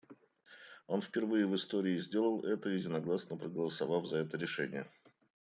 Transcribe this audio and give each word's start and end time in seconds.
Он 0.87 0.99
впервые 0.99 1.45
в 1.45 1.53
истории 1.55 1.99
сделал 1.99 2.43
это, 2.43 2.69
единогласно 2.69 3.37
проголосовав 3.37 4.07
за 4.07 4.17
это 4.17 4.35
решение. 4.35 4.87